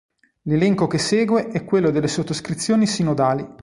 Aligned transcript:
L'elenco 0.45 0.87
che 0.87 0.97
segue 0.97 1.49
è 1.49 1.63
quello 1.63 1.91
delle 1.91 2.07
sottoscrizioni 2.07 2.87
sinodali. 2.87 3.47